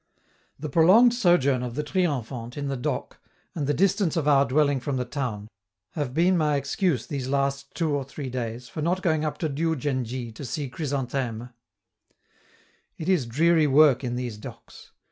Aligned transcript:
The 0.57 0.67
prolonged 0.67 1.13
sojourn 1.13 1.61
of 1.61 1.75
the 1.75 1.83
Triomphante 1.83 2.57
in 2.57 2.69
the 2.69 2.75
dock, 2.75 3.19
and 3.53 3.67
the 3.67 3.73
distance 3.75 4.17
of 4.17 4.27
our 4.27 4.45
dwelling 4.47 4.79
from 4.79 4.97
the 4.97 5.05
town, 5.05 5.47
have 5.91 6.11
been 6.11 6.35
my 6.35 6.55
excuse 6.55 7.05
these 7.05 7.27
last 7.27 7.75
two 7.75 7.93
or 7.95 8.03
three 8.03 8.31
days 8.31 8.67
for 8.67 8.81
not 8.81 9.03
going 9.03 9.23
up 9.23 9.37
to 9.37 9.47
Diou 9.47 9.75
djen 9.75 10.03
dji 10.03 10.31
to 10.33 10.43
see 10.43 10.71
Chrysantheme. 10.71 11.51
It 12.97 13.09
is 13.09 13.27
dreary 13.27 13.67
work 13.67 14.03
in 14.03 14.15
these 14.15 14.37
docks. 14.39 14.91